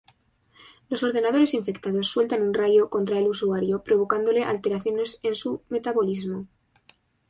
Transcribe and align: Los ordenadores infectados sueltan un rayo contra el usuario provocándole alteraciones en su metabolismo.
Los 0.89 1.03
ordenadores 1.03 1.53
infectados 1.53 2.07
sueltan 2.07 2.41
un 2.41 2.55
rayo 2.55 2.89
contra 2.89 3.19
el 3.19 3.27
usuario 3.27 3.83
provocándole 3.83 4.43
alteraciones 4.43 5.19
en 5.21 5.35
su 5.35 5.61
metabolismo. 5.69 6.47